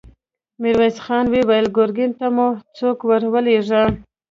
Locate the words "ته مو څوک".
2.19-2.97